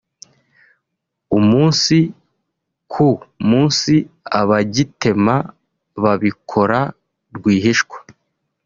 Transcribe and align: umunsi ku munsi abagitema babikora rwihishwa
umunsi 1.37 1.97
ku 2.91 3.07
munsi 3.49 3.93
abagitema 4.39 5.35
babikora 6.03 6.79
rwihishwa 7.35 7.97